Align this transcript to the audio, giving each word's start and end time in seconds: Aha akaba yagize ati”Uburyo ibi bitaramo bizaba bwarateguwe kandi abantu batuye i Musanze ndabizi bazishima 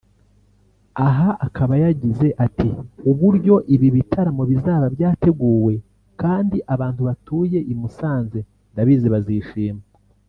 Aha 1.07 1.29
akaba 1.47 1.73
yagize 1.83 2.27
ati”Uburyo 2.45 3.55
ibi 3.73 3.87
bitaramo 3.95 4.43
bizaba 4.51 4.85
bwarateguwe 4.93 5.73
kandi 6.21 6.57
abantu 6.73 7.01
batuye 7.07 7.59
i 7.71 7.73
Musanze 7.79 8.39
ndabizi 8.73 9.07
bazishima 9.13 9.83